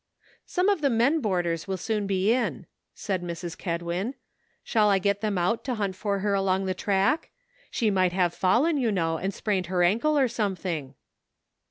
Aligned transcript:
"Some 0.47 0.67
of 0.67 0.81
the 0.81 0.89
men 0.89 1.19
boarders 1.21 1.67
will 1.67 1.77
soon 1.77 2.07
be 2.07 2.33
in," 2.33 2.65
said 2.95 3.21
Mrs. 3.21 3.55
Kedwin; 3.55 4.15
"shall 4.63 4.89
I 4.89 4.97
get 4.97 5.21
them 5.21 5.37
out 5.37 5.63
to 5.65 5.75
hunt 5.75 5.95
for 5.95 6.17
her 6.21 6.33
along 6.33 6.65
the 6.65 6.73
track? 6.73 7.29
She 7.69 7.91
might 7.91 8.11
have 8.11 8.33
fallen, 8.33 8.77
you 8.77 8.91
know, 8.91 9.17
and 9.19 9.31
sprained 9.31 9.67
her 9.67 9.83
ankle 9.83 10.17
or 10.17 10.27
something." 10.27 10.95